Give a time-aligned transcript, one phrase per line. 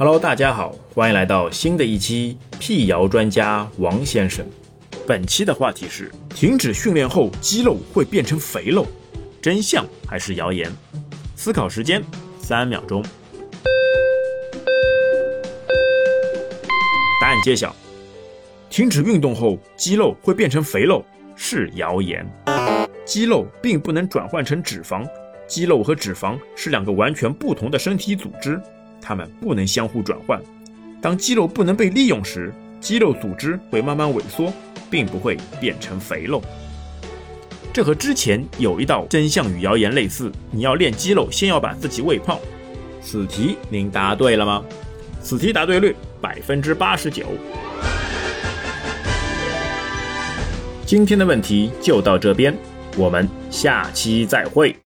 [0.00, 4.46] Hello，大家好，欢迎来到新的一期辟谣专家王先生。
[5.04, 8.86] 本期的话题是：停止训练后肌肉会变成肥肉，
[9.42, 10.70] 真相还是谣言？
[11.34, 12.00] 思考时间
[12.38, 13.02] 三秒钟。
[17.20, 17.74] 答案揭晓：
[18.70, 21.04] 停止运动后肌肉会变成肥肉
[21.34, 22.24] 是谣言。
[23.04, 25.04] 肌肉并不能转换成脂肪，
[25.48, 28.62] 肌肉和脂肪是两个完全不同的身体组织。
[29.08, 30.38] 它们不能相互转换。
[31.00, 34.52] 当肌肉不能被利用时，肌肉组织会慢慢萎缩，
[34.90, 36.42] 并不会变成肥肉。
[37.72, 42.38] 这和之前有一道真相与谣言类似：你要练肌肉，先要把自己喂胖。
[43.00, 44.62] 此题您答对了吗？
[45.22, 47.24] 此题答对率百分之八十九。
[50.84, 52.54] 今天的问题就到这边，
[52.94, 54.76] 我们下期再会。